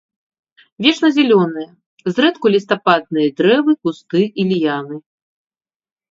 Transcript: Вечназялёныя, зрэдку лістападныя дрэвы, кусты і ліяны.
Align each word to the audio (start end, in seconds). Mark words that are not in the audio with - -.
Вечназялёныя, 0.83 1.67
зрэдку 2.15 2.45
лістападныя 2.55 3.27
дрэвы, 3.41 3.71
кусты 3.89 4.21
і 4.25 4.41
ліяны. 4.53 4.95